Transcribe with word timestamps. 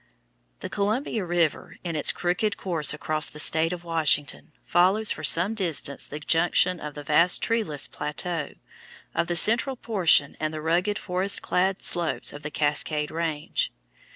The 0.61 0.69
Columbia 0.69 1.23
River, 1.23 1.75
in 1.83 1.95
its 1.95 2.11
crooked 2.11 2.57
course 2.57 2.91
across 2.91 3.29
the 3.29 3.39
state 3.39 3.71
of 3.71 3.83
Washington, 3.83 4.51
follows 4.65 5.11
for 5.11 5.23
some 5.23 5.53
distance 5.53 6.07
the 6.07 6.19
junction 6.19 6.79
of 6.79 6.95
the 6.95 7.03
vast 7.03 7.43
treeless 7.43 7.87
plateau 7.87 8.55
of 9.13 9.27
the 9.27 9.35
central 9.35 9.75
portion 9.75 10.35
and 10.39 10.51
the 10.51 10.59
rugged, 10.59 10.97
forest 10.97 11.43
clad 11.43 11.83
slopes 11.83 12.33
of 12.33 12.41
the 12.41 12.49
Cascade 12.49 13.11
Range. 13.11 13.71